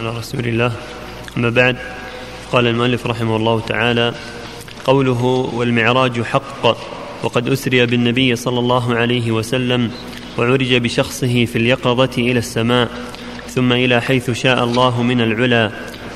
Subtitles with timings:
[0.00, 0.72] على رسول الله.
[1.36, 1.76] أما بعد
[2.52, 4.14] قال المؤلف رحمه الله تعالى
[4.84, 5.24] قوله
[5.54, 6.76] والمعراج حق
[7.22, 9.90] وقد أسري بالنبي صلى الله عليه وسلم
[10.38, 12.88] وعرج بشخصه في اليقظة إلى السماء
[13.48, 15.70] ثم إلى حيث شاء الله من العلا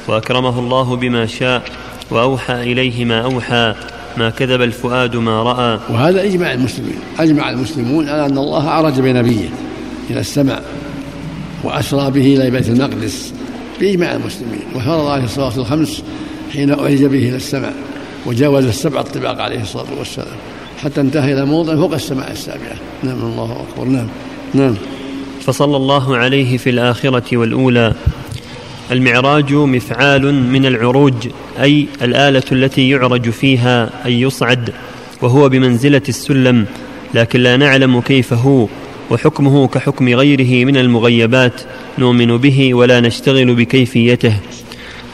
[0.09, 1.63] وأكرمه الله بما شاء
[2.11, 3.75] وأوحى إليه ما أوحى
[4.17, 5.79] ما كذب الفؤاد ما رأى.
[5.91, 9.49] وهذا إجماع المسلمين أجمع المسلمون على أن الله عرج بنبيه
[10.11, 10.65] إلى السماء
[11.65, 13.38] وأسرى به إلى بيت المقدس.
[13.81, 14.61] بإجماع المسلمين.
[14.75, 16.03] وفرض عليه الصلاة الخمس
[16.53, 17.75] حين أعرج به إلى السماء
[18.27, 20.37] وجاوز السبع الطباق عليه الصلاة والسلام.
[20.83, 22.77] حتى انتهى إلى موضع فوق السماء السابعة.
[23.03, 23.85] نعم الله أكبر.
[23.85, 24.07] نعم
[24.55, 24.75] نعم.
[25.41, 27.95] فصلى الله عليه في الآخرة والأولى.
[28.91, 31.29] المعراج مفعال من العروج
[31.63, 34.73] أي الآلة التي يعرج فيها أي يصعد
[35.23, 36.67] وهو بمنزلة السلم.
[37.15, 38.67] لكن لا نعلم كيف هو.
[39.11, 41.61] وحكمه كحكم غيره من المغيبات
[41.99, 44.35] نؤمن به ولا نشتغل بكيفيته.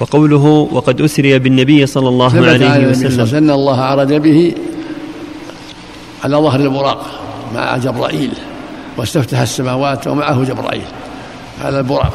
[0.01, 3.37] وقوله وقد أسري بالنبي صلى الله عليه وسلم.
[3.37, 4.55] أن الله عرج به
[6.25, 7.07] على ظهر البراق
[7.55, 8.31] مع جبرائيل
[8.97, 10.89] واستفتح السماوات ومعه جبرائيل
[11.63, 12.15] على البراق.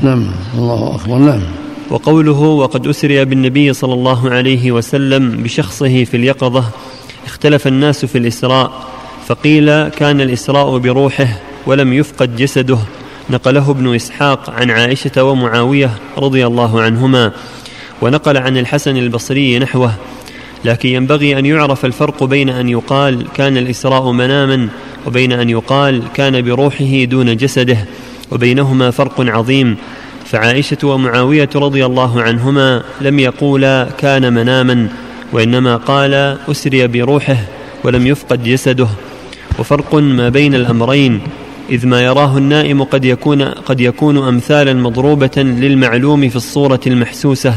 [0.00, 1.42] نعم الله أكبر نعم.
[1.90, 6.64] وقوله وقد أسري بالنبي صلى الله عليه وسلم بشخصه في اليقظة
[7.26, 8.93] اختلف الناس في الإسراء
[9.26, 11.28] فقيل كان الإسراء بروحه
[11.66, 12.78] ولم يفقد جسده.
[13.30, 17.32] نقله ابن إسحاق عن عائشة ومعاوية رضي الله عنهما
[18.02, 19.94] ونقل عن الحسن البصري نحوه.
[20.64, 24.68] لكن ينبغي أن يعرف الفرق بين أن يقال كان الإسراء مناما
[25.06, 27.78] وبين أن يقال كان بروحه دون جسده
[28.32, 29.76] وبينهما فرق عظيم.
[30.26, 34.88] فعائشة ومعاوية رضي الله عنهما لم يقولا كان مناما
[35.32, 36.14] وإنما قال
[36.50, 37.36] أسري بروحه
[37.84, 38.88] ولم يفقد جسده.
[39.58, 41.20] وفرق ما بين الأمرين
[41.70, 47.54] إذ ما يراه النائم قد يكون قد يكون أمثالا مضروبة للمعلوم في الصورة المحسوسة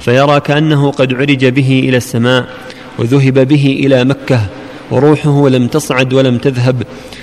[0.00, 2.46] فيرى كأنه قد عرج به إلى السماء
[2.98, 4.40] وذهب به إلى مكة
[4.90, 6.82] وروحه لم تصعد ولم تذهب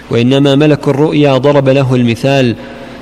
[0.10, 2.56] وإنما ملك الرؤيا ضرب له المثال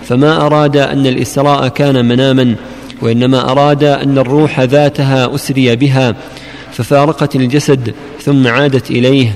[0.04, 2.56] فما أراد أن الإسراء كان مناما
[3.02, 6.16] وإنما أراد أن الروح ذاتها أسري بها
[6.72, 9.34] ففارقت الجسد ثم عادت إليه.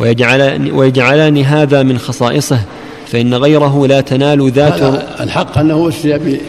[0.00, 2.60] ويجعلان, ويجعلان هذا من خصائصه
[3.06, 6.40] فإن غيره لا تنال ذات الحق أنه أسري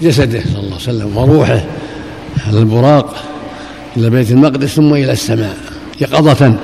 [0.00, 1.64] بجسده صلى الله عليه وسلم وروحه
[2.46, 3.16] على البراق
[3.96, 5.56] إلى بيت المقدس ثم إلى السماء
[6.00, 6.54] يقظة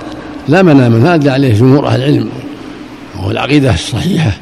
[0.49, 2.29] لا مناما هذا عليه جمهور أهل العلم.
[3.17, 4.33] وهو العقيدة الصحيحة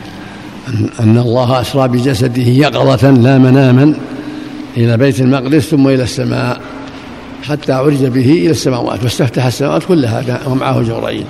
[1.00, 3.94] أن الله أسرى بجسده يقظة لا مناما
[4.76, 6.60] إلى بيت المقدس ثم إلى السماء
[7.42, 11.24] حتى عرج به إلى السماوات واستفتح السماوات كلها ومعه جبرائيل.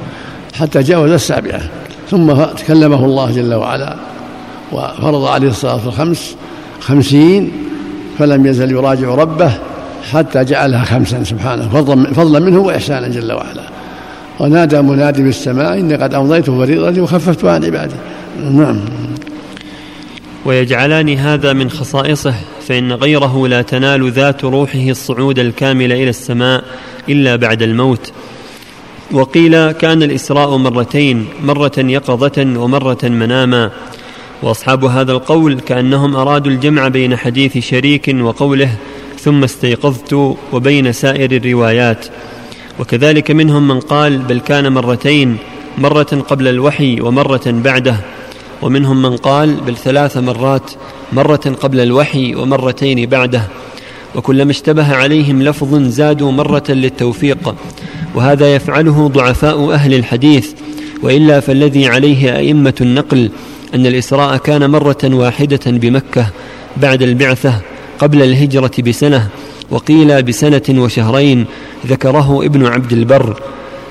[0.59, 1.61] حتى جاوز السابعة
[2.11, 3.97] ثم تكلمه الله جل وعلا
[4.73, 6.37] وفرض عليه الصلاة الخمس
[6.81, 7.53] خمسين
[8.19, 9.53] فلم يزل يراجع ربه
[10.13, 11.69] حتى جعلها خمسا سبحانه
[12.15, 13.63] فضلا منه وإحسانا جل وعلا.
[14.41, 17.95] ونادى منادي بالسماء إني قد أمضيت فريضتي وخففت عن عبادي.
[18.51, 18.81] نعم.
[20.45, 22.35] ويجعلان هذا من خصائصه
[22.69, 26.65] فإن غيره لا تنال ذات روحه الصعود الكامل إلى السماء
[27.09, 28.13] إلا بعد الموت.
[29.13, 33.71] وقيل كان الإسراء مرتين مرة يقظة ومرة مناما.
[34.43, 38.71] وأصحاب هذا القول كأنهم أرادوا الجمع بين حديث شريك وقوله
[39.21, 42.07] ثم استيقظت وبين سائر الروايات.
[42.81, 45.37] وكذلك منهم من قال بل كان مرتين
[45.79, 47.97] مرة قبل الوحي ومرة بعده.
[48.63, 50.71] ومنهم من قال بل ثلاث مرات
[51.13, 53.43] مرة قبل الوحي ومرتين بعده.
[54.17, 57.55] وكلما اشتبه عليهم لفظ زادوا مرة للتوفيق
[58.15, 60.53] وهذا يفعله ضعفاء أهل الحديث
[61.03, 63.31] وإلا فالذي عليه أئمة النقل
[63.75, 66.27] أن الإسراء كان مرة واحدة بمكة
[66.77, 67.61] بعد البعثة
[67.99, 69.29] قبل الهجرة بسنة
[69.71, 71.45] وقيل بسنة وشهرين
[71.87, 73.41] ذكره ابن عبد البر.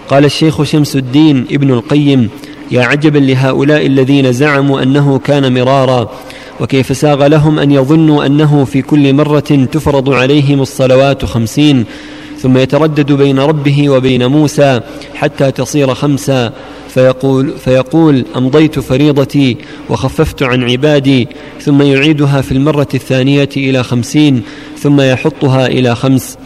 [0.09, 2.29] قال الشيخ شمس الدين ابن القيم
[2.71, 6.09] يا عجبا لهؤلاء الذين زعموا أنه كان مرارا
[6.59, 9.39] وكيف ساغ لهم أن يظنوا أنه في كل مرة
[9.71, 11.85] تفرض عليهم الصلوات خمسين
[12.39, 14.81] ثم يتردد بين ربه وبين موسى
[15.15, 16.53] حتى تصير خمسا
[16.89, 19.57] فيقول, فيقول أمضيت فريضتي
[19.89, 21.27] وخففت عن عبادي
[21.61, 24.41] ثم يعيدها في المرة الثانية إلى خمسين
[24.79, 26.37] ثم يحطها إلى خمس.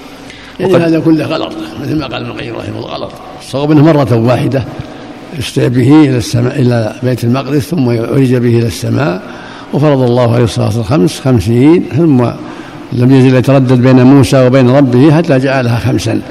[0.60, 3.12] يعني هذا كله غلط مثل ما قال ابن القيم رحمه الله غلط.
[3.42, 4.66] الصواب انه مرة واحدة
[5.38, 9.24] يستعد به إلى السماء إلى بيت المقدس ثم يعرج به إلى السماء
[9.74, 12.30] وفرض الله عليه الصلاة الخمس خمسين ثم
[12.94, 16.22] لم يزل يتردد بين موسى وبين ربه حتى جعلها خمسا.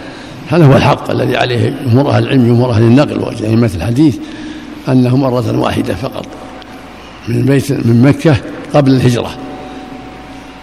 [0.49, 4.17] هذا هو الحق الذي عليه جمهور أهل العلم جمهور أهل النقل وأئمة الحديث
[4.89, 6.27] أنه مرة واحدة فقط
[7.29, 8.37] من بيت من مكة
[8.75, 9.31] قبل الهجرة.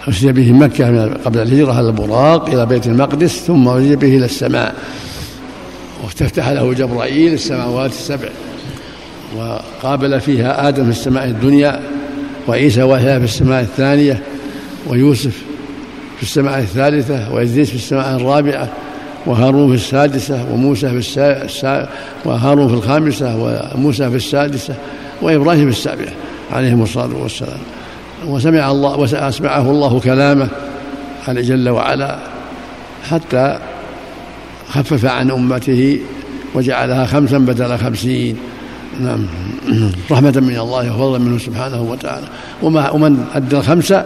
[0.09, 4.75] أسري به مكة قبل الهجرة على البراق إلى بيت المقدس ثم أسري به إلى السماء.
[6.03, 8.29] واستفتح له جبرائيل السماوات السبع
[9.37, 11.79] وقابل فيها آدم في السماء الدنيا
[12.47, 14.21] وعيسى وهي في السماء الثانية
[14.87, 15.41] ويوسف
[16.17, 18.69] في السماء الثالثة وإدريس في السماء الرابعة
[19.25, 21.89] وهارون في السادسة وموسى في السا...
[22.25, 23.35] وهارون في الخامسة
[23.75, 24.75] وموسى في السادسة
[25.21, 26.13] وإبراهيم في السابعة
[26.51, 27.59] عليهم الصلاة والسلام.
[28.27, 30.47] وسمع الله وأسمعه الله كلامه
[31.27, 32.19] قال جل وعلا
[33.09, 33.59] حتى
[34.69, 35.99] خفف عن أمته
[36.53, 38.37] وجعلها خمسا بدل خمسين.
[38.99, 39.27] نعم.
[40.11, 42.27] رحمة من الله وفضلا منه سبحانه وتعالى.
[42.61, 44.05] وما ومن أدى الخمسة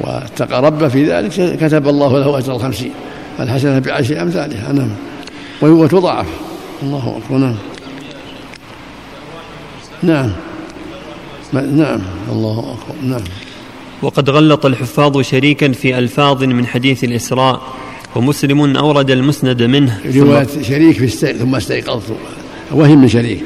[0.00, 2.92] واتقى ربه في ذلك كتب الله له أجر الخمسين
[3.40, 4.72] الحسنة بعشر أمثالها.
[4.72, 4.90] نعم.
[5.62, 6.26] وتضاعف
[6.82, 7.38] الله أكبر.
[7.38, 7.54] نعم.
[10.02, 10.30] نعم.
[11.52, 12.00] نعم.
[12.32, 13.08] الله أكبر.
[13.08, 13.24] نعم.
[14.02, 17.60] وقد غلط الحفاظ شريكا في ألفاظ من حديث الإسراء
[18.16, 20.00] ومسلم أورد المسند منه.
[20.16, 22.12] رواية شريك في ثم استيقظت.
[22.70, 23.44] وهم من شريك.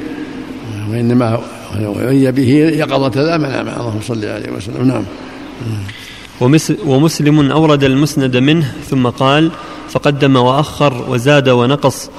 [0.89, 1.39] وإنما
[1.81, 4.87] وعي به يقظة لا منام اللهم صل عليه وسلم.
[4.87, 5.03] نعم.
[6.85, 9.51] ومسلم أورد المسند منه ثم قال
[9.89, 12.09] فقدم وأخر وزاد ونقص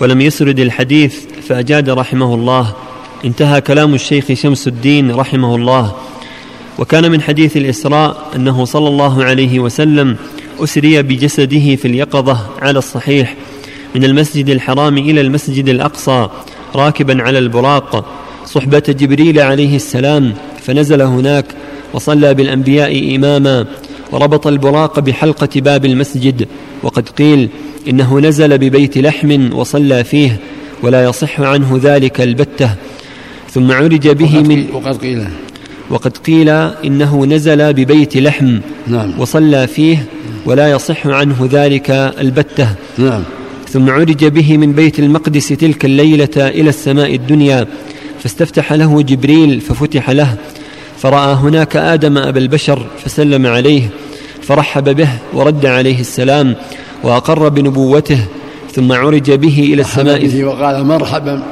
[0.00, 1.16] ولم يسرد الحديث
[1.48, 2.74] فأجاد رحمه الله.
[3.24, 5.94] انتهى كلام الشيخ شمس الدين رحمه الله.
[6.78, 10.16] وكان من حديث الإسراء أنه صلى الله عليه وسلم
[10.60, 13.36] أسري بجسده في اليقظة على الصحيح
[13.94, 16.28] من المسجد الحرام إلى المسجد الأقصى
[16.74, 18.04] راكبا على البراق.
[18.46, 21.44] صحبة جبريل عليه السلام فنزل هناك
[21.94, 23.66] وصلى بالأنبياء إماما
[24.12, 26.48] وربط البراق بحلقة باب المسجد
[26.82, 27.48] وقد قيل
[27.88, 30.40] إنه نزل ببيت لحم وصلى فيه
[30.82, 32.74] ولا يصح عنه ذلك البتة.
[33.50, 35.24] ثم عرج به من وقد قيل.
[35.90, 36.48] وقد قيل
[36.84, 39.20] إنه نزل ببيت لحم نعم.
[39.20, 40.04] وصلى فيه
[40.46, 42.68] ولا يصح عنه ذلك البتة.
[42.98, 43.22] نعم.
[43.72, 47.66] ثم عرج به من بيت المقدس تلك الليلة إلى السماء الدنيا
[48.18, 50.36] فاستفتح له جبريل ففتح له.
[50.98, 53.88] فرأى هناك آدم أبا البشر فسلم عليه
[54.42, 56.54] فرحب به ورد عليه السلام
[57.02, 58.18] وأقر بنبوته
[58.72, 61.42] ثم عرج به إلى السماء به وقال مرحبا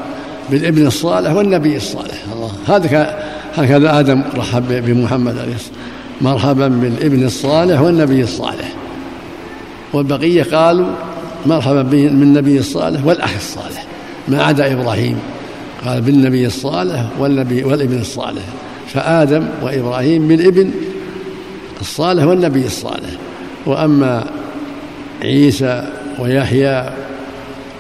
[0.51, 2.25] بالابن الصالح والنبي الصالح.
[2.33, 2.51] الله.
[2.67, 3.19] هذا
[3.55, 5.79] هكذا آدم رحب بمحمد عليه الصلاة
[6.21, 8.73] مرحبا بالابن الصالح والنبي الصالح.
[9.93, 10.87] والبقية قالوا
[11.47, 13.87] مرحبا بالنبي الصالح والأخ الصالح
[14.29, 15.19] ما عدا إبراهيم.
[15.85, 18.43] قال بالنبي الصالح والنبي والابن الصالح
[18.89, 20.71] فآدم وإبراهيم بالابن
[21.81, 23.11] الصالح والنبي الصالح.
[23.67, 24.25] وأما
[25.23, 25.89] عيسى
[26.19, 26.91] ويحيى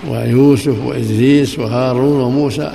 [0.08, 2.72] ويوسف وإدريس وهارون وموسى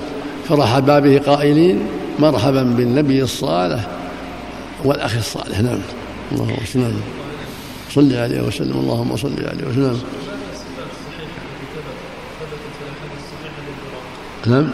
[0.49, 1.79] فرحبا به قائلين
[2.19, 3.87] مرحبا بالنبي الصالح
[4.85, 5.59] والأخ الصالح.
[5.59, 5.79] نعم.
[6.31, 7.01] الله وسلم
[7.95, 10.01] صل عليه وسلم اللهم صل عليه وسلم.
[14.47, 14.67] نعم.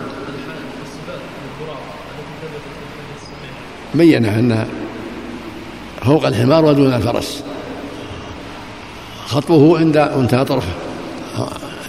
[3.95, 4.67] بين أنها
[6.05, 7.43] فوق الحمار ودون الفرس.
[9.25, 10.73] خطوه عند انتهى طرفه.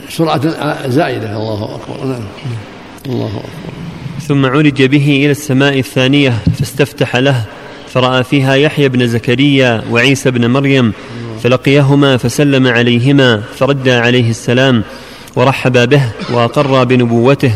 [0.09, 0.41] سرعة
[0.89, 1.37] زائدة.
[1.37, 2.07] الله أكبر.
[2.07, 2.23] نعم.
[3.07, 3.73] الله أكبر.
[4.29, 7.45] ثم عرج به إلى السماء الثانية فاستفتح له
[7.89, 10.93] فرأى فيها يحيى بن زكريا وعيسى بن مريم
[11.43, 14.83] فلقيهما فسلم عليهما فرد عليه السلام
[15.37, 16.03] ورحب به
[16.33, 17.53] وأقر بنبوته.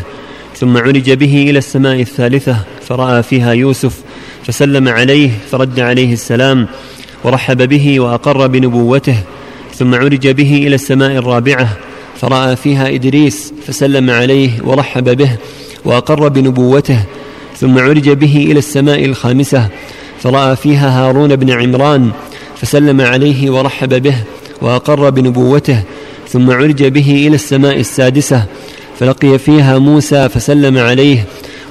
[0.58, 2.56] ثم عرج به إلى السماء الثالثة
[2.88, 4.00] فرأى فيها يوسف
[4.44, 6.66] فسلم عليه فرد عليه السلام
[7.24, 9.16] ورحب به وأقر بنبوته
[9.74, 11.68] ثم عرج به إلى السماء الرابعة
[12.20, 15.30] فرأى فيها إدريس فسلم عليه ورحب به
[15.84, 16.98] وأقر بنبوته
[17.56, 19.68] ثم عرج به إلى السماء الخامسة
[20.22, 22.10] فرأى فيها هارون بن عمران
[22.60, 24.16] فسلم عليه ورحب به
[24.62, 25.82] وأقر بنبوته
[26.28, 28.44] ثم عرج به إلى السماء السادسة
[29.00, 31.24] فلقي فيها موسى فسلم عليه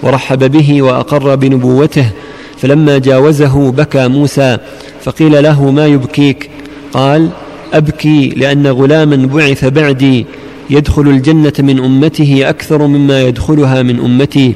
[0.03, 2.09] ورحب به وأقر بنبوته
[2.57, 4.57] فلما جاوزه بكى موسى
[5.01, 6.49] فقيل له ما يبكيك؟
[6.93, 7.29] قال
[7.73, 10.25] أبكي لأن غلاما بعث بعدي
[10.69, 14.53] يدخل الجنة من أمته أكثر مما يدخلها من أمتي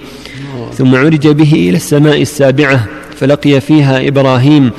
[0.78, 2.86] ثم عرج به إلى السماء السابعة
[3.16, 4.72] فلقي فيها إبراهيم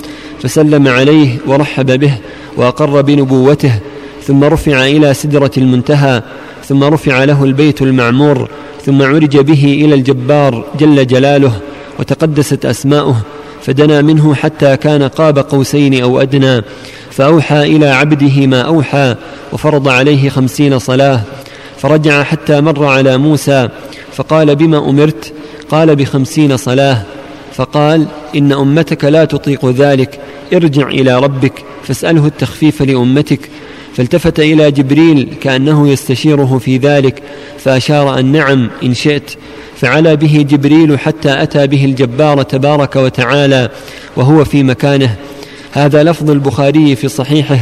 [0.43, 2.15] فسلم عليه ورحب به
[2.57, 3.73] وأقر بنبوته
[4.27, 6.23] ثم رفع إلى سدرة المنتهى
[6.71, 8.49] ثم رفع له البيت المعمور
[8.87, 11.53] ثم عرج به إلى الجبار جل جلاله
[11.99, 13.17] وتقدست أسماؤه
[13.63, 16.63] فدنا منه حتى كان قاب قوسين أو أدنى
[17.11, 19.17] فأوحى إلى عبده ما أوحى
[19.53, 21.21] وفرض عليه خمسين صلاة
[21.79, 23.69] فرجع حتى مر على موسى
[24.13, 25.33] فقال بما أمرت؟
[25.71, 27.03] قال بخمسين صلاة
[27.53, 30.21] فقال إن أمتك لا تطيق ذلك
[30.53, 33.41] ارجع إلى ربك فاسأله التخفيف لأمتك
[34.01, 37.23] فالتفت إلى جبريل كأنه يستشيره في ذلك
[37.59, 39.31] فأشار أن نعم إن شئت.
[39.77, 43.71] فعلى به جبريل حتى أتى به الجبار تبارك وتعالى
[44.17, 45.17] وهو في مكانه.
[45.73, 47.59] هذا لفظ البخاري في صحيحه.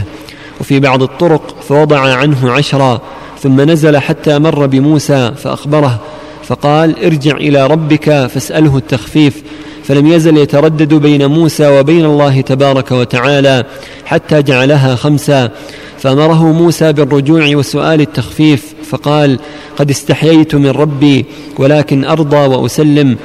[0.61, 3.01] وفي بعض الطرق فوضع عنه عشرا
[3.43, 6.01] ثم نزل حتى مر بموسى فأخبره
[6.45, 9.43] فقال ارجع إلى ربك فاسأله التخفيف.
[9.89, 13.65] فلم يزل يتردد بين موسى وبين الله تبارك وتعالى
[14.05, 15.51] حتى جعلها خمسا
[15.99, 19.39] فأمره موسى بالرجوع وسؤال التخفيف فقال
[19.79, 21.25] قد استحييت من ربي
[21.59, 23.17] ولكن أرضى وأسلم.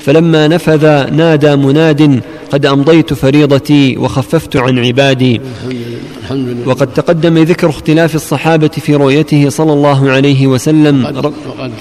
[0.00, 2.20] فلما نفذ نادى مناد
[2.52, 5.40] قد أمضيت فريضتي وخففت عن عبادي.
[6.66, 11.04] وقد تقدم ذكر اختلاف الصحابة في رؤيته صلى الله عليه وسلم.
[11.04, 11.72] وقد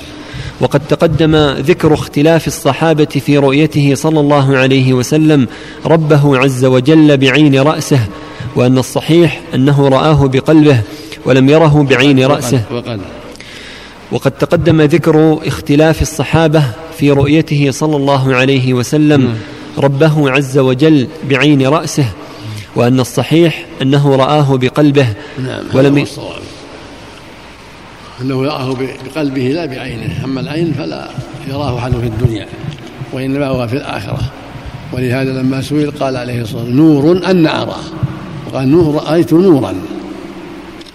[0.68, 5.48] تقدم ذكر اختلاف الصحابة في رؤيته صلى الله عليه وسلم
[5.86, 8.00] ربه عز وجل بعين رأسه
[8.56, 10.82] وأن الصحيح أنه رآه بقلبه
[11.26, 12.64] ولم يره بعين رأسه.
[14.12, 16.64] وقد تقدم ذكر اختلاف الصحابة
[16.98, 19.36] في رؤيته صلى الله عليه وسلم نعم.
[19.78, 22.06] ربه عز وجل بعين رأسه
[22.76, 25.08] وأن الصحيح أنه رآه بقلبه
[25.40, 26.06] نعم ولم
[28.22, 28.76] أنه يرآه
[29.06, 30.26] بقلبه لا بعينه.
[30.26, 31.08] أما العين فلا
[31.50, 32.46] يراه أحد في الدنيا
[33.14, 34.20] وإنما هو في الآخرة.
[34.94, 37.84] ولهذا لما سئل قال عليه الصلاة والسلام نور أن اراه
[38.48, 39.74] وقال نور رأيت نورا.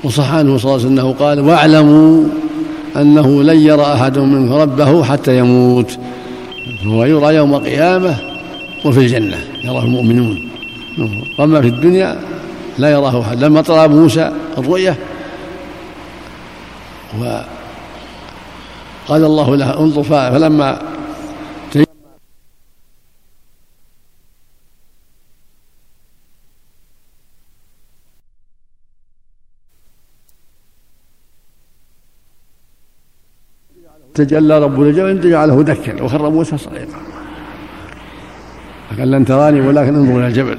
[0.04, 2.25] وصح عنه صلى الله عليه وسلم قال واعلموا
[2.97, 5.99] أنه لن يرى أحد منكم ربه حتى يموت.
[6.85, 8.16] هو يرى يوم القيامة
[8.85, 10.49] وفي الجنة يراه المؤمنون.
[11.40, 12.21] أما في الدنيا
[12.78, 13.45] لا يراه أحد.
[13.45, 14.97] لما طلب موسى الرؤية
[17.21, 20.97] وقال الله له انظر فلما
[34.15, 36.99] تجلى رب الجبل جعله دكا وخر موسى صعيقا
[38.91, 40.59] فقال لن تراني ولكن انظر إلى الجبل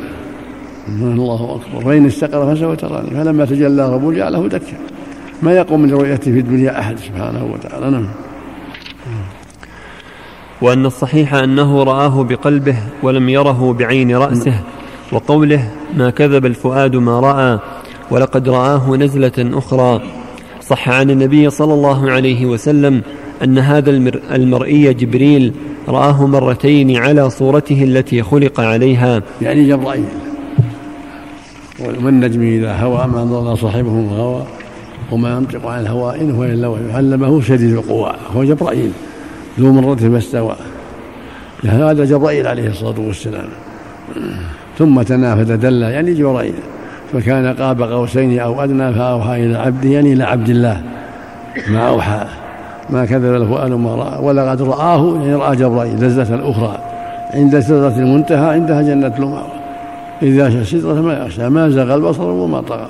[0.88, 1.86] الله أكبر.
[1.86, 3.10] فان استقر فسوف تراني.
[3.10, 4.78] فلما تجلى رب جعله دكا
[5.42, 8.08] ما يقوم من رؤيته في الدنيا أحد سبحانه وتعالى نعم.
[10.62, 14.60] وأن الصحيح أنه رآه بقلبه ولم يره بعين رأسه
[15.12, 17.60] وقوله ما كذب الفؤاد ما رأى
[18.12, 20.02] ولقد رآه نزلة أخرى.
[20.62, 23.02] صح عن النبي صلى الله عليه وسلم
[23.44, 23.90] أن هذا
[24.32, 25.54] المرئي جبريل
[25.88, 29.22] رآه مرتين على صورته التي خلق عليها.
[29.42, 30.06] يعني جبرائيل.
[31.80, 34.57] والنجم إذا هوى ما ضل صاحبه هوى.
[35.12, 36.92] وما ينطق عن الهوى إن هو إلا وحي.
[36.94, 38.92] علمه شديد القوى هو جبرائيل
[39.60, 40.56] ذو مرة فاستوى
[41.66, 43.48] هذا جبرائيل عليه الصلاة والسلام.
[44.78, 46.54] ثم تنافى تدلى يعني جبرائيل.
[47.14, 50.82] فكان قاب قوسين أو أدنى فأوحى إلى عبده يعني إلى عبد الله.
[51.70, 52.26] ما أوحى.
[52.90, 54.24] ما كذب الفؤاد ما رأى.
[54.24, 56.78] ولقد رآه يعني رأى جبرائيل لذة أخرى.
[57.34, 59.52] عند سدرة المنتهى عندها جنة المأوى.
[60.22, 62.88] إذا سدرة ما يخشى ما زغ البصر وما طغى.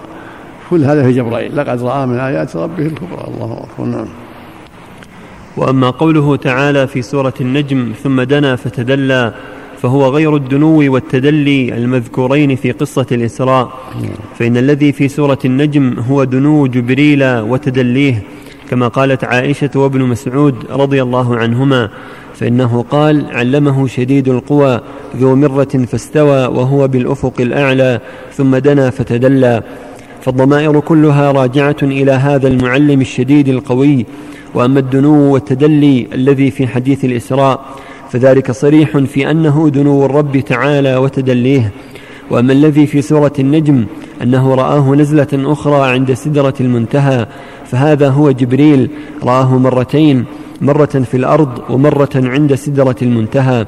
[0.70, 3.24] كل هذا في جبرائيل لقد رأى من آيات ربه الكبرى.
[3.28, 4.08] الله أكبر نعم.
[5.58, 9.34] وأما قوله تعالى في سورة النجم ثم دنا فتدلى
[9.82, 13.70] فهو غير الدنو والتدلي المذكورين في قصة الإسراء.
[14.40, 18.24] فإن الذي في سورة النجم هو دنو جبريل وتدليه
[18.70, 21.90] كما قالت عائشة وابن مسعود رضي الله عنهما
[22.36, 24.82] فإنه قال علمه شديد القوى
[25.18, 28.00] ذو مرة فاستوى وهو بالأفق الأعلى
[28.34, 29.64] ثم دنا فتدلى.
[30.28, 34.06] فالضمائر كلها راجعة إلى هذا المعلم الشديد القوي
[34.54, 37.66] وأما الدنو والتدلي الذي في حديث الإسراء
[38.12, 41.72] فذلك صريح في أنه دنو الرب تعالى وتدليه.
[42.32, 43.86] وأما الذي في سورة النجم
[44.24, 47.28] أنه رآه نزلة أخرى عند سدرة المنتهى
[47.66, 48.90] فهذا هو جبريل
[49.24, 50.26] رآه مرتين
[50.62, 53.66] مرة في الأرض ومرة عند سدرة المنتهى.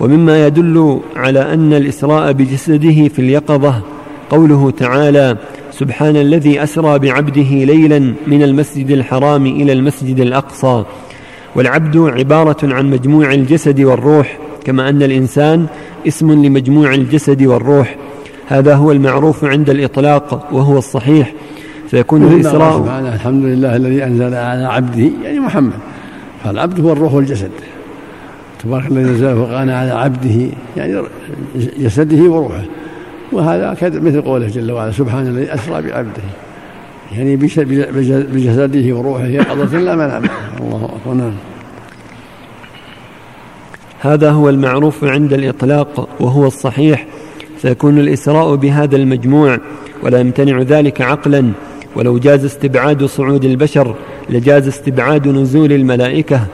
[0.00, 3.82] ومما يدل على أن الإسراء بجسده في اليقظة
[4.30, 5.36] قوله تعالى
[5.78, 10.84] سبحان الذي أسرى بعبده ليلا من المسجد الحرام إلى المسجد الأقصى.
[11.56, 15.66] والعبد عبارة عن مجموع الجسد والروح كما أن الإنسان
[16.08, 17.96] اسم لمجموع الجسد والروح.
[18.46, 21.32] هذا هو المعروف عند الإطلاق وهو الصحيح.
[21.90, 25.72] فيكون الإسراء سبحانه الحمد لله الذي أنزل على عبده يعني محمد.
[26.44, 27.50] فالعبد هو الروح والجسد.
[28.64, 31.02] تبارك الذي نزل فقال على عبده يعني
[31.78, 32.64] جسده وروحه.
[33.32, 36.22] وهذا مثل قوله جل وعلا سبحان الذي أسرى بعبده.
[37.12, 40.22] يعني بجسده وروحه يقظة لا منام
[40.60, 41.32] الله أكبر نعم.
[44.00, 47.06] هذا هو المعروف عند الإطلاق وهو الصحيح.
[47.58, 49.58] فيكون الإسراء بهذا المجموع
[50.02, 51.50] ولا يمتنع ذلك عقلا.
[51.96, 53.94] ولو جاز استبعاد صعود البشر
[54.30, 56.46] لجاز استبعاد نزول الملائكة.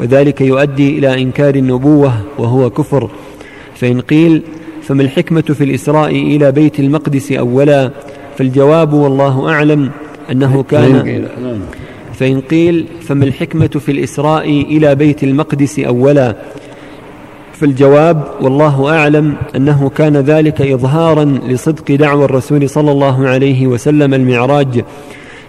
[0.00, 3.10] وذلك يؤدي إلى إنكار النبوة وهو كفر.
[3.74, 4.42] فإن قيل
[4.82, 7.90] فما الحكمة في الإسراء إلى بيت المقدس أولا؟
[8.38, 9.90] فالجواب والله أعلم
[10.30, 11.26] أنه كان
[12.14, 16.36] فإن قيل فما الحكمة في الإسراء إلى بيت المقدس أولا؟
[17.52, 24.84] فالجواب والله أعلم أنه كان ذلك إظهارا لصدق دعوى الرسول صلى الله عليه وسلم المعراج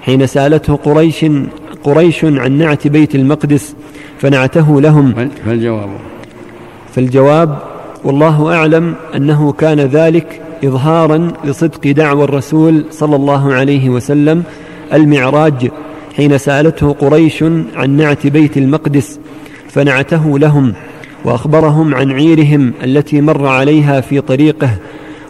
[0.01, 1.25] حين سألته قريش
[1.83, 3.75] قريش عن نعت بيت المقدس
[4.19, 5.29] فنعته لهم.
[5.45, 5.89] فالجواب.
[6.95, 7.72] فالجواب
[8.03, 14.43] والله أعلم أنه كان ذلك إظهارا لصدق دعوى الرسول صلى الله عليه وسلم
[14.93, 15.71] المعراج
[16.15, 17.43] حين سألته قريش
[17.75, 19.19] عن نعت بيت المقدس
[19.69, 20.73] فنعته لهم
[21.25, 24.69] وأخبرهم عن عيرهم التي مر عليها في طريقه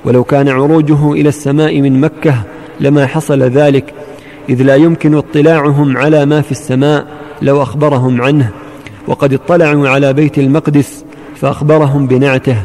[0.06, 2.36] ولو كان عروجه إلى السماء من مكة
[2.80, 3.94] لما حصل ذلك
[4.50, 7.08] إذ لا يمكن اطلاعهم على ما في السماء
[7.42, 8.50] لو أخبرهم عنه
[9.08, 11.06] وقد اطلعوا على بيت المقدس
[11.44, 12.58] فأخبرهم بنعته.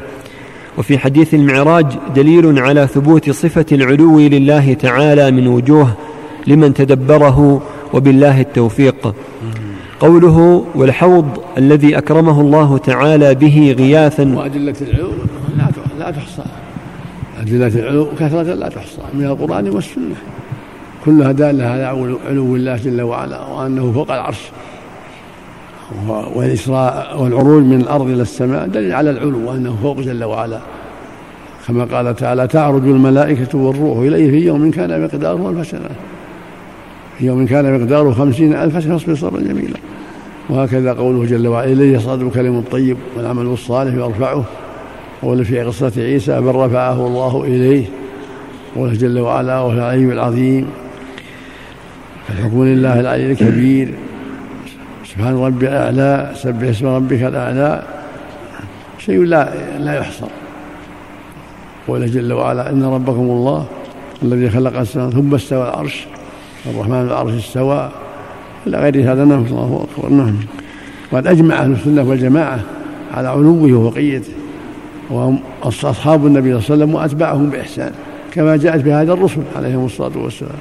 [0.78, 5.88] وفي حديث المعراج دليل على ثبوت صفة العلو لله تعالى من وجوه
[6.46, 7.62] لمن تدبره
[7.94, 9.14] وبالله التوفيق.
[10.00, 11.26] قوله والحوض
[11.58, 14.34] الذي أكرمه الله تعالى به غياثا.
[14.36, 15.10] وأدلة العلو
[15.98, 16.42] لا تحصى.
[17.40, 20.16] أدلة العلو كثرة لا تحصى من القرآن والسنة.
[21.04, 21.84] كلها دالة على
[22.28, 24.40] علو الله جل وعلا وأنه فوق العرش.
[26.34, 30.60] والإسراء والعروج من الأرض إلى السماء دليل على العلو وأنه فوق جل وعلا.
[31.68, 35.88] كما قال تعالى تعرج الملائكة والروح إليه في يوم كان مقداره ألف سنة.
[37.18, 39.76] في يوم كان مقداره خمسين ألف سنة فاصبر صبرا جميلا.
[40.50, 44.44] وهكذا قوله جل وعلا إليه يصعد الكلم الطيب والعمل الصالح يرفعه
[45.22, 47.84] قول في قصة عيسى بل رفعه الله إليه.
[48.76, 50.66] قوله جل وعلا وهو العلي العظيم.
[52.30, 53.94] الحكم لله العلي الكبير.
[55.08, 57.82] سبحان ربي الأعلى سبح اسم ربك الأعلى.
[58.98, 60.26] شيء لا لا يحصر
[61.88, 63.66] قوله جل وعلا إن ربكم الله
[64.22, 66.06] الذي خلق السماء ثم استوى العرش.
[66.66, 67.90] الرحمن العرش استوى.
[68.66, 70.36] إلى غير هذا نعم الله أكبر نعم
[71.12, 72.60] وقد أجمع أهل السنة والجماعة
[73.14, 74.32] على علوه وفقيته
[75.10, 77.92] وهم أصحاب النبي صلى الله عليه وسلم وأتباعهم بإحسان.
[78.32, 80.58] كما جاءت بهذا الرسل عليهم الصلاة والسلام.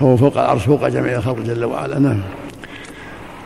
[0.00, 1.98] فهو فوق العرش فوق جميع الخلق جل وعلا.
[1.98, 2.18] نعم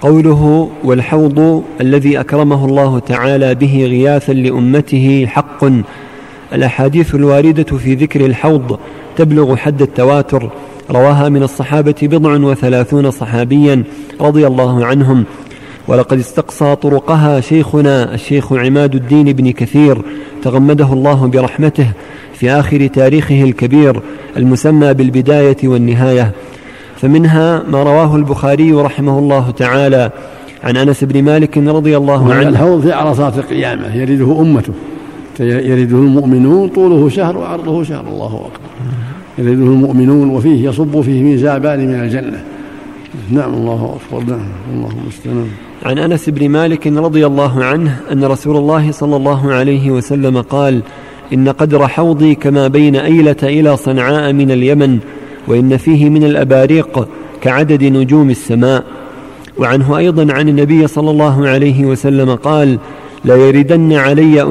[0.00, 5.64] قوله والحوض الذي أكرمه الله تعالى به غياثا لأمته حق.
[6.52, 8.78] الأحاديث الواردة في ذكر الحوض
[9.16, 10.50] تبلغ حد التواتر.
[10.90, 13.82] رواها من الصحابة بضع وثلاثون صحابيا
[14.20, 15.24] رضي الله عنهم.
[15.88, 20.02] ولقد استقصى طرقها شيخنا الشيخ عماد الدين بن كثير.
[20.42, 21.90] تغمده الله برحمته
[22.34, 24.00] في آخر تاريخه الكبير
[24.36, 26.32] المسمى بالبداية والنهاية.
[27.00, 30.10] فمنها ما رواه البخاري رحمه الله تعالى
[30.64, 32.48] عن أنس بن مالك رضي الله عنه.
[32.48, 34.72] الحوض في عرصات القيامة يرده أمته
[35.40, 38.68] يرده المؤمنون طوله شهر وعرضه شهر الله أكبر.
[39.38, 42.42] يرده المؤمنون وفيه يصب فيه ميزابان من الجنة.
[43.30, 45.48] نعم الله أكبر نعم الله المستعان.
[45.82, 50.82] عن أنس بن مالك رضي الله عنه أن رسول الله صلى الله عليه وسلم قال
[51.32, 54.98] إن قدر حوضي كما بين أيلة إلى صنعاء من اليمن
[55.48, 57.08] وإن فيه من الأباريق
[57.42, 58.84] كعدد نجوم السماء.
[59.58, 62.78] وعنه أيضا عن النبي صلى الله عليه وسلم قال
[63.24, 64.44] ليردن علي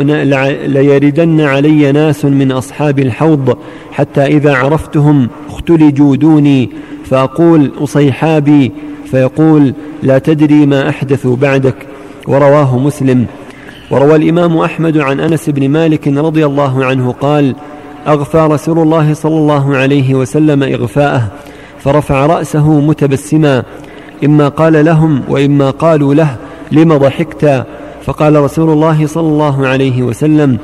[0.68, 3.58] ليردن علي ناس من أصحاب الحوض
[3.92, 6.70] حتى إذا عرفتهم اختلجوا دوني
[7.06, 8.72] فأقول أصيحابي
[9.06, 11.76] فيقول لا تدري ما أحدثوا بعدك
[12.28, 13.26] ورواه مسلم.
[13.92, 17.56] وروى الإمام أحمد عن أنس بن مالك رضي الله عنه قال
[18.08, 21.28] أغفى رسول الله صلى الله عليه وسلم إغفاءه
[21.80, 23.63] فرفع رأسه متبسما
[24.24, 26.36] إما قال لهم وإما قالوا له
[26.72, 27.65] لم ضحكت؟
[28.06, 30.58] فقال رسول الله صلى الله عليه وسلم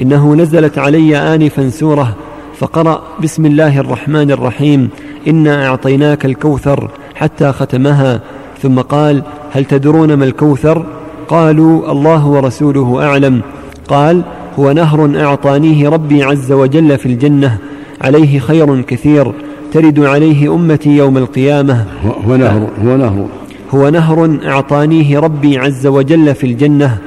[0.00, 2.16] إنه نزلت علي انفا سورة
[2.58, 4.90] فقرأ بسم الله الرحمن الرحيم
[5.28, 8.20] إنا أعطيناك الكوثر حتى ختمها
[8.62, 10.86] ثم قال هل تدرون ما الكوثر؟
[11.28, 13.42] قالوا الله ورسوله أعلم.
[13.88, 14.22] قال
[14.58, 17.58] هو نهر أعطانيه ربي عز وجل في الجنة
[18.00, 19.32] عليه خير كثير
[19.72, 21.86] ترد عليه أمتي يوم القيامة.
[22.26, 23.26] هو نهر هو نهر
[23.70, 26.98] هو نهر أعطانيه ربي عز وجل في الجنة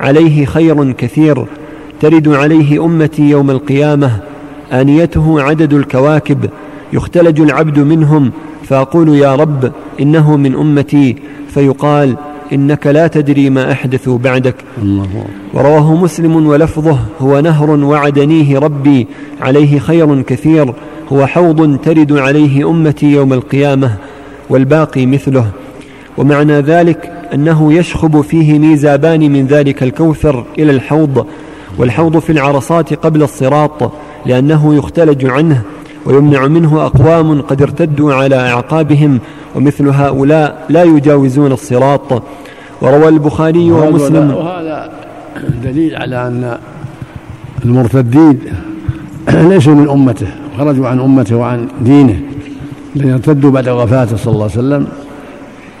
[0.00, 1.44] عليه خير كثير
[2.00, 4.10] ترد عليه أمتي يوم القيامة.
[4.72, 6.50] آنيته عدد الكواكب
[6.92, 8.30] يختلج العبد منهم
[8.64, 11.16] فأقول يا رب إنه من أمتي
[11.48, 12.16] فيقال
[12.54, 14.54] إنك لا تدري ما أحدثوا بعدك.
[15.54, 19.06] ورواه مسلم ولفظه هو نهر وعدنيه ربي
[19.40, 20.74] عليه خير كثير
[21.12, 23.90] هو حوض ترد عليه أمتي يوم القيامة
[24.50, 25.46] والباقي مثله.
[26.18, 31.26] ومعنى ذلك أنه يشخب فيه ميزابان من ذلك الكوثر إلى الحوض
[31.78, 33.92] والحوض في العرصات قبل الصراط
[34.26, 35.62] لأنه يختلج عنه
[36.06, 39.20] ويمنع منه أقوام قد ارتدوا على أعقابهم
[39.54, 42.22] ومثل هؤلاء لا يجاوزون الصراط.
[42.84, 44.34] وروى البخاري ومسلم.
[44.34, 44.90] وهذا
[45.64, 46.58] دليل على أن
[47.64, 48.38] المرتدين
[49.50, 50.26] ليسوا من أمته
[50.58, 52.20] خرجوا عن أمته وعن دينه
[52.96, 54.86] الذين ارتدوا بعد وفاته صلى الله عليه وسلم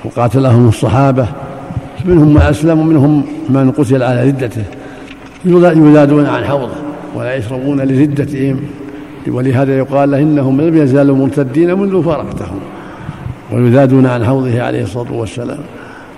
[0.04, 1.26] وقاتلهم الصحابة.
[2.04, 4.64] منهم من أسلم ومنهم من قتل على ردته.
[5.44, 6.76] يزادون عن حوضه
[7.14, 8.60] ولا يشربون لردتهم.
[9.28, 12.58] ولهذا يقال له إنهم لم يزالوا مرتدين منذ فرقتهم
[13.52, 15.58] ويزادون عن حوضه عليه الصلاة والسلام.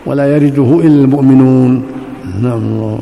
[0.07, 1.73] ولا يرده إلا المؤمنون.
[2.43, 2.59] نعم.
[2.59, 2.99] الله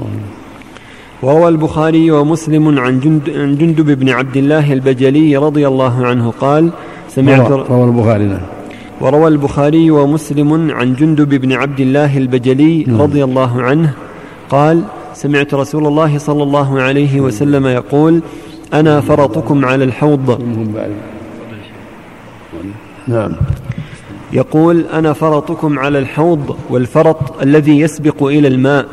[1.22, 6.70] وروى البخاري ومسلم عن, جند عن جندب بن عبد الله البجلي رضي الله عنه قال
[7.08, 8.46] سمعت روى البخاري نعم.
[9.00, 13.02] وروى البخاري ومسلم عن جندب بن عبد الله البجلي نعم.
[13.02, 13.94] رضي الله عنه
[14.50, 14.82] قال
[15.14, 18.20] سمعت رسول الله صلى الله عليه وسلم يقول
[18.74, 20.42] أنا فرطكم على الحوض.
[23.08, 23.32] نعم.
[24.34, 28.86] يقول أنا فرطكم على الحوض والفرط الذي يسبق إلى الماء.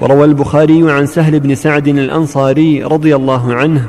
[0.00, 3.86] وروى البخاري عن سهل بن سعد الأنصاري رضي الله عنه.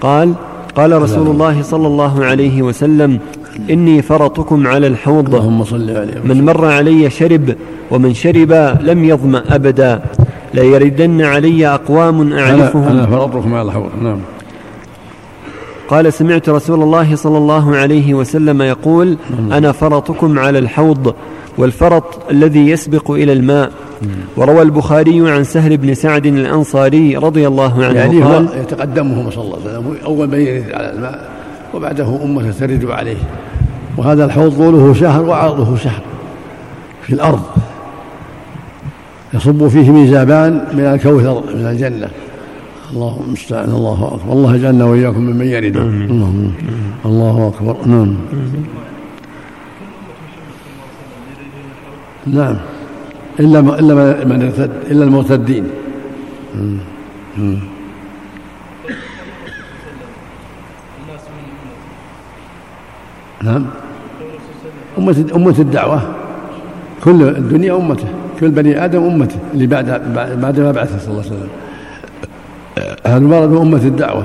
[0.00, 0.34] قال
[0.76, 3.18] قال رسول الله صلى الله عليه وسلم
[3.70, 5.34] إني فرطكم على الحوض.
[5.34, 7.54] اللهم صل عليه من مر علي شرب
[7.90, 10.02] ومن شرب لم يظمأ أبدا.
[10.54, 12.82] لا يردن علي أقوام أعرفهم.
[12.82, 13.90] أنا, أنا فرطكم على الحوض.
[14.02, 14.18] نعم.
[15.92, 19.16] قال سمعت رسول الله صلى الله عليه وسلم يقول.
[19.52, 21.14] أنا فرطكم على الحوض
[21.58, 23.70] والفرط الذي يسبق إلى الماء.
[24.36, 29.58] وروى البخاري عن سهل بن سعد الأنصاري رضي الله عنه يعني قال يتقدمه صلى الله.
[29.64, 31.30] عليه وسلم أول من يرد على الماء
[31.74, 33.16] وبعده أمة ترد عليه.
[33.96, 36.02] وهذا الحوض طوله شهر وعرضه شهر
[37.02, 37.42] في الأرض.
[39.34, 42.08] يصب فيه ميزابان من الكوثر من الجنة.
[42.92, 44.32] الله المستعان الله أكبر.
[44.32, 46.32] الله يجعلنا وإياكم ممن يرد الله,
[47.04, 47.76] الله أكبر.
[47.86, 48.16] نعم.
[52.26, 52.56] نعم.
[53.40, 55.64] إلا إلا من ارتد إلا المرتدين.
[63.42, 63.64] نعم.
[64.98, 66.00] أمة أمة الدعوة.
[67.04, 68.08] كل الدنيا أمته.
[68.40, 69.38] كل بني آدم أمته.
[69.54, 69.86] اللي بعد
[70.42, 71.61] بعد ما بعثه صلى الله عليه وسلم.
[73.06, 74.24] هذا المرض أمة الدعوة.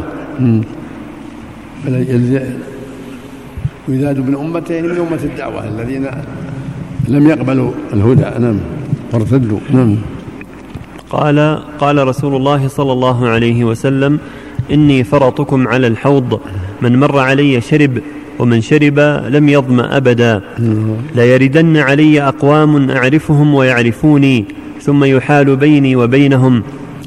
[3.87, 6.07] ويزاد من أمتين من أمة الدعوة الذين
[7.07, 8.39] لم يقبلوا الهدى.
[8.39, 8.59] نعم.
[9.13, 9.59] وارتدوا.
[9.73, 9.95] نعم.
[11.09, 14.19] قال قال رسول الله صلى الله عليه وسلم
[14.71, 16.39] إني فرطكم على الحوض.
[16.81, 18.01] من مر علي شرب
[18.39, 20.41] ومن شرب لم يظم أبدا.
[21.15, 24.45] لا يردن علي أقوام أعرفهم ويعرفوني.
[24.81, 26.63] ثم يحال بيني وبينهم.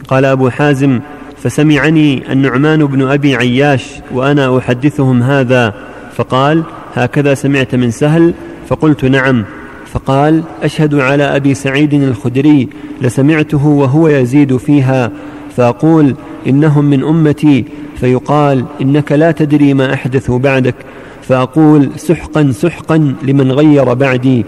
[0.09, 1.01] قال أبو حازم
[1.43, 5.75] فسمعني النعمان بن أبي عياش وأنا أحدثهم هذا.
[6.17, 6.63] فقال
[6.95, 8.35] هكذا سمعت من سهل.
[8.69, 9.45] فقلت نعم.
[9.93, 12.69] فقال أشهد على أبي سعيد الخدري
[13.01, 15.13] لسمعته وهو يزيد فيها.
[15.57, 16.15] فأقول
[16.47, 17.65] إنهم من أمتي.
[17.97, 20.75] فيقال إنك لا تدري ما أحدثوا بعدك.
[21.23, 24.45] فأقول سحقا سحقا لمن غير بعدي.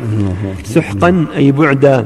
[0.65, 2.05] سحقا أي بعدا.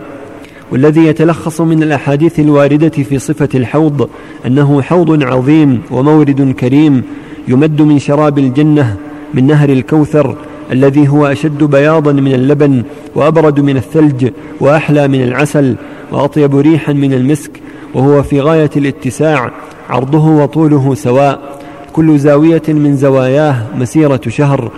[0.72, 4.09] والذي يتلخص من الأحاديث الواردة في صفة الحوض
[4.46, 7.02] أنه حوض عظيم ومورد كريم
[7.48, 8.96] يمد من شراب الجنة
[9.35, 10.37] من نهر الكوثر
[10.72, 12.83] الذي هو أشد بياضا من اللبن
[13.14, 15.76] وأبرد من الثلج وأحلى من العسل
[16.12, 17.50] وأطيب ريحا من المسك
[17.94, 19.50] وهو في غاية الاتساع
[19.90, 21.61] عرضه وطوله سواء
[21.92, 24.70] كل زاوية من زواياه مسيرة شهر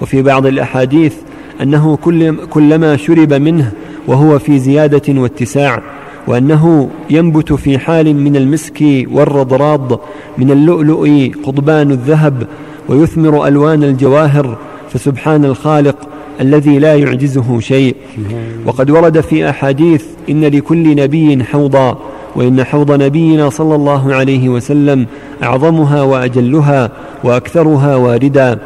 [0.00, 1.14] وفي بعض الأحاديث
[1.62, 3.72] أنه كل كلما شرب منه
[4.08, 5.82] وهو في زيادة واتساع
[6.26, 10.00] وأنه ينبت في حال من المسك والرضراض
[10.38, 12.46] من اللؤلؤ قضبان الذهب
[12.88, 14.58] ويثمر ألوان الجواهر
[14.90, 15.96] فسبحان الخالق
[16.40, 17.96] الذي لا يعجزه شيء.
[18.66, 21.98] وقد ورد في أحاديث إن لكل نبي حوضا
[22.36, 25.06] وإن حوض نبينا صلى الله عليه وسلم
[25.42, 26.90] أعظمها وأجلها
[27.24, 28.58] وأكثرها واردا.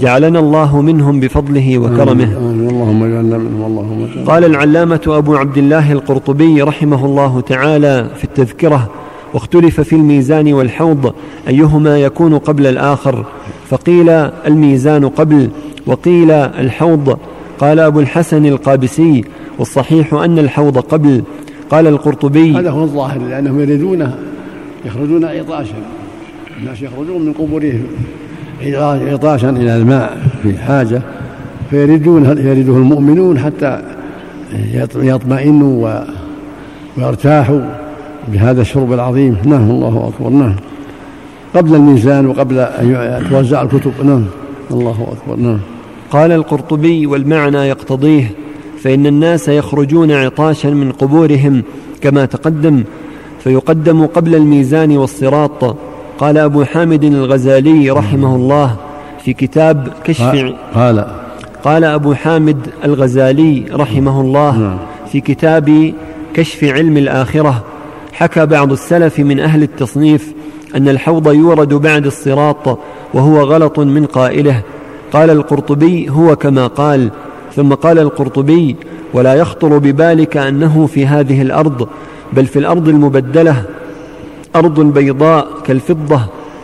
[0.00, 2.53] جعلنا الله منهم بفضله وكرمه.
[2.84, 8.90] اللهم اجعلنا منهم اللهم قال العلامة أبو عبد الله القرطبي رحمه الله تعالى في التذكرة
[9.34, 11.14] واختلف في الميزان والحوض
[11.48, 13.24] أيهما يكون قبل الآخر؟
[13.68, 14.10] فقيل
[14.46, 15.50] الميزان قبل
[15.86, 17.18] وقيل الحوض
[17.58, 19.24] قال أبو الحسن القابسي
[19.58, 21.22] والصحيح أن الحوض قبل
[21.70, 22.56] قال القرطبي.
[22.56, 24.10] هذا هو الظاهر لأنهم يريدون
[24.84, 25.76] يخرجون عطاشا
[26.60, 27.86] الناس يخرجون من قبورهم
[29.12, 31.02] عطاشا إلى الماء في حاجة.
[31.70, 33.82] فيريدون يريده المؤمنون حتى
[34.96, 36.02] يطمئنوا
[36.98, 37.60] ويرتاحوا
[38.28, 39.36] بهذا الشرب العظيم.
[39.44, 40.54] نعم الله أكبر نعم.
[41.54, 44.24] قبل الميزان وقبل أن توزع الكتب نعم.
[44.70, 45.58] الله أكبر نعم.
[46.10, 48.30] قال القرطبي والمعنى يقتضيه
[48.82, 51.62] فإن الناس يخرجون عطاشا من قبورهم
[52.00, 52.84] كما تقدم
[53.44, 55.76] فيقدم قبل الميزان والصراط.
[56.18, 58.76] قال أبو حامد الغزالي رحمه الله
[59.24, 61.23] في كتاب كشف قال
[61.64, 64.78] قال أبو حامد الغزالي رحمه الله نعم.
[65.12, 65.94] في كتاب
[66.34, 67.64] كشف علم الآخرة
[68.12, 70.32] حكى بعض السلف من أهل التصنيف
[70.76, 72.78] أن الحوض يورد بعد الصراط
[73.14, 74.62] وهو غلط من قائله
[75.12, 77.10] قال القرطبي هو كما قال
[77.56, 78.76] ثم قال القرطبي
[79.14, 81.88] ولا يخطر ببالك أنه في هذه الأرض
[82.32, 83.62] بل في الأرض المبدلة
[84.56, 86.20] أرض بيضاء كالفضة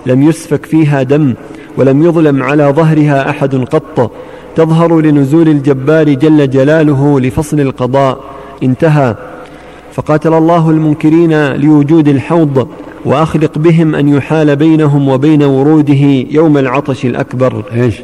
[0.06, 1.34] لم يسفك فيها دم
[1.76, 4.12] ولم يظلم على ظهرها أحد قط
[4.56, 8.20] تظهر لنزول الجبار جل جلاله لفصل القضاء.
[8.62, 9.16] انتهى.
[9.92, 12.68] فقاتل الله المنكرين لوجود الحوض
[13.04, 17.64] وأخلق بهم أن يحال بينهم وبين وروده يوم العطش الأكبر.
[17.74, 17.94] إيش؟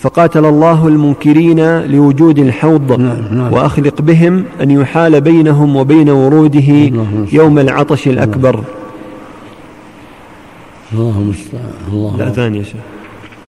[0.00, 3.52] فقاتل الله المنكرين لوجود الحوض نعم نعم.
[3.52, 6.92] وأخلق بهم أن يحال بينهم وبين وروده
[7.32, 8.60] يوم العطش الأكبر.
[10.92, 12.74] الله المستعان الله الأذان يا شيخ.